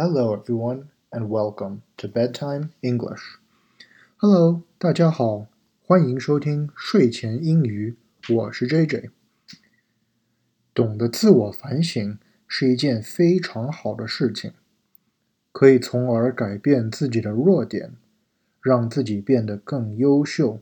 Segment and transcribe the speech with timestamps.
[0.00, 3.20] Hello, everyone, and welcome to Bedtime English.
[4.18, 5.48] Hello，大家好，
[5.82, 7.96] 欢迎收听睡前英语。
[8.28, 9.10] 我是 JJ。
[10.72, 14.52] 懂得自我反省是一件非常好的事情，
[15.50, 17.96] 可以从而改变自己的弱点，
[18.62, 20.60] 让自己变得更优秀。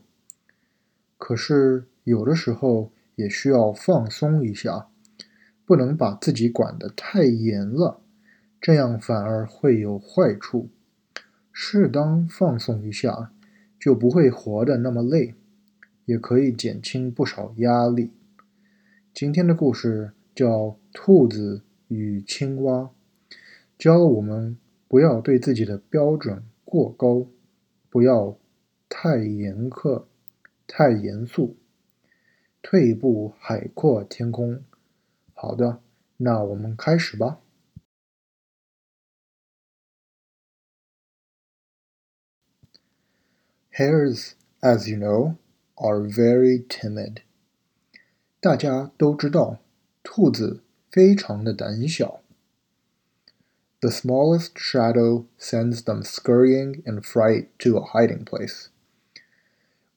[1.19, 4.87] 可是有的时候也需要放松一下，
[5.63, 8.01] 不能把自己管得太严了，
[8.59, 10.69] 这样反而会有坏处。
[11.51, 13.31] 适当放松一下，
[13.79, 15.33] 就不会活得那么累，
[16.05, 18.11] 也可以减轻不少压力。
[19.13, 20.47] 今天的故事叫
[20.93, 22.81] 《兔子与青蛙》，
[23.77, 27.25] 教了我们不要对自己的标准过高，
[27.89, 28.37] 不要
[28.87, 30.05] 太严苛。
[30.69, 31.55] 太严肃，
[32.61, 34.61] 退一步海阔天空。
[35.33, 35.79] 好的，
[36.17, 37.39] 那我们开始吧。
[43.76, 45.36] Hares, as you know,
[45.76, 47.22] are very timid.
[48.38, 49.60] 大家都知道，
[50.02, 52.20] 兔子非常的胆小。
[53.80, 58.66] The smallest shadow sends them scurrying in fright to a hiding place.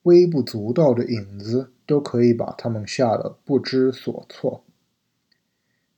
[0.03, 4.63] 微不足道的影子都可以把他们吓得不知所措。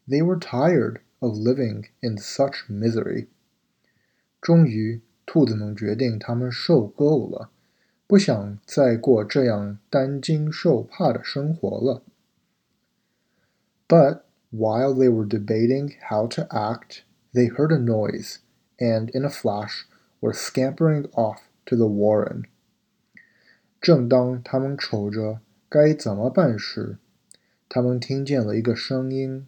[0.07, 3.27] They were tired of living in such misery。
[4.41, 7.51] 终于，兔子们决定他们受够了，
[8.11, 12.01] 不想再过这样担惊受怕的生活了。
[13.87, 14.21] But
[14.51, 17.01] while they were debating how to act,
[17.33, 18.37] they heard a noise,
[18.77, 19.85] and in a flash
[20.21, 22.43] were scampering off to the warren.
[23.81, 26.97] 正当他们瞅着该怎么办时，
[27.69, 29.47] 他们听见了一个声音，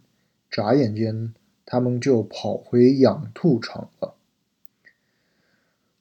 [0.52, 1.34] 眨眼间，
[1.66, 4.16] 他们就跑回养兔场了。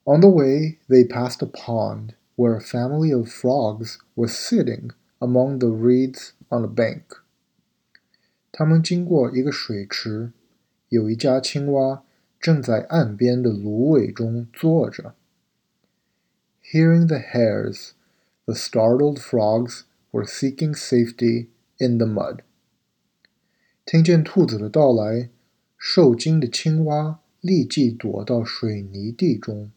[0.03, 5.59] On the way, they passed a pond where a family of frogs was sitting among
[5.59, 7.21] the reeds on a bank.
[8.51, 10.31] 他们经过一个水池，
[10.89, 12.03] 有一家青蛙
[12.39, 15.15] 正在岸边的芦苇中坐着。
[16.71, 17.91] Hearing the hares
[18.45, 22.39] the startled frogs were seeking safety in the mud.
[23.85, 25.29] 听见兔子的到来，
[25.77, 29.71] 受惊的青蛙立即躲到水泥地中。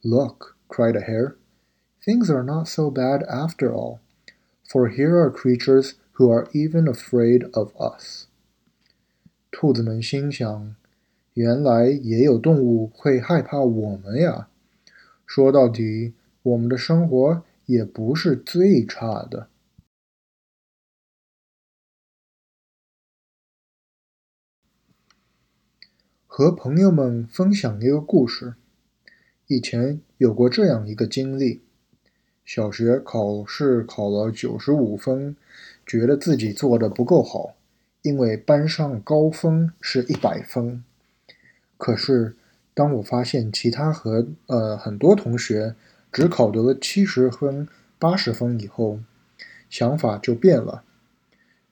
[0.00, 1.36] Look, cried a hare,
[2.03, 3.99] Things are not so bad after all,
[4.67, 8.27] for here are creatures who are even afraid of us.
[9.51, 10.75] 兔子们心想：
[11.33, 14.49] 原来也有动物会害怕我们呀！
[15.25, 19.47] 说到底，我们的生活也不是最差的。
[26.25, 28.55] 和朋友们分享一个故事，
[29.47, 31.61] 以前有过这样一个经历
[32.51, 35.35] 小学考试考了九十五分，
[35.85, 37.53] 觉得自己做的不够好，
[38.01, 40.83] 因为班上高分是一百分。
[41.77, 42.35] 可是，
[42.73, 45.75] 当我发现其他和呃很多同学，
[46.11, 47.67] 只考得了七十分、
[47.99, 48.97] 八十分以后，
[49.69, 50.81] 想法就变了。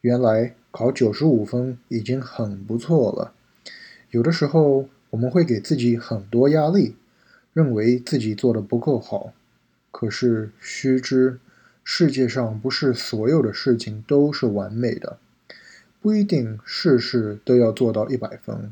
[0.01, 3.33] 原来考九十五分已经很不错了。
[4.11, 6.95] 有的时候我们会给自己很多压力，
[7.53, 9.33] 认为自己做的不够好。
[10.00, 11.40] 可是须知，
[11.84, 15.18] 世界上不是所有的事情都是完美的，
[16.00, 18.72] 不一定事事都要做到一百分。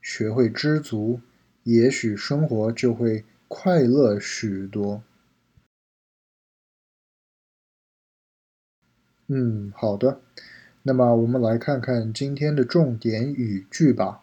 [0.00, 1.20] 学会知足，
[1.64, 3.26] 也许生活就会。
[3.46, 5.04] 快乐许多。
[9.28, 10.20] 嗯，好的。
[10.82, 14.22] 那么我们来看看今天的重点语句吧。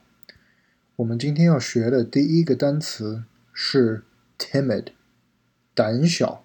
[0.97, 4.03] 我们今天要学的第一个单词是
[4.38, 4.88] timid，
[5.75, 6.44] 胆小。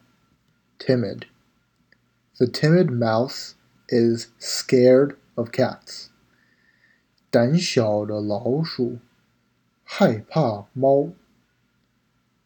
[0.77, 3.53] timid。The timid mouse
[3.87, 6.07] is scared of cats。
[7.29, 8.99] 胆小的老鼠
[9.83, 11.13] 害怕猫。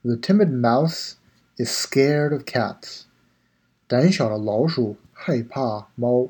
[0.01, 1.13] The timid mouse
[1.57, 3.03] is scared of cats.
[3.87, 6.29] 胆小的老鼠害怕猫。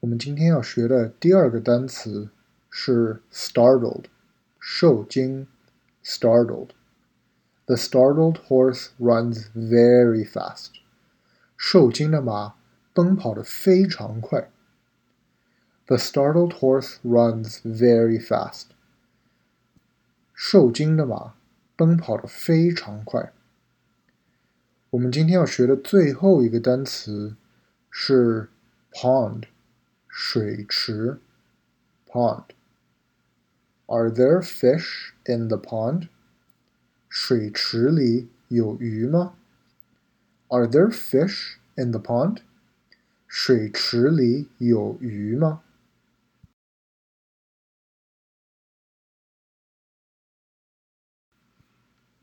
[0.00, 2.30] 我们今天要学的第二个单词
[2.70, 4.04] 是 startled，
[4.58, 5.46] 受惊。
[6.04, 6.70] startled。
[7.68, 10.70] The startled horse runs very fast.
[11.56, 12.54] 受惊的马
[12.92, 14.50] 奔跑得非常快。
[15.86, 18.66] The startled horse runs very fast.
[20.34, 21.34] 受惊的马。
[21.76, 23.32] 奔跑的非常快。
[24.90, 27.34] 我们今天要学的最后一个单词
[27.90, 28.48] 是
[28.92, 29.44] pond，
[30.06, 31.18] 水池。
[32.08, 32.44] pond。
[33.86, 36.08] Are there fish in the pond?
[37.09, 39.33] 水池里有鱼吗
[40.49, 42.37] ？Are there fish in the pond?
[43.27, 45.61] 水池里有鱼吗？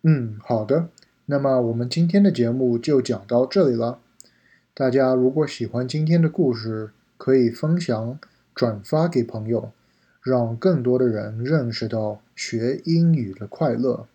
[0.03, 0.89] 嗯，好的。
[1.25, 4.01] 那么我们今天的节目就讲到这里了。
[4.73, 8.21] 大家如果喜欢今天的故事，可以分享、
[8.55, 9.73] 转发给朋友，
[10.23, 14.07] 让更多的人认识到学英语的快乐。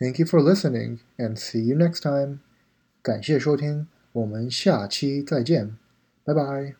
[0.00, 2.40] Thank you for listening and see you next time.
[3.02, 5.76] 感谢收听，我们下期再见，
[6.24, 6.79] 拜拜。